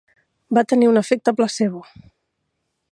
[0.57, 1.85] Va tenir un efecte placebo.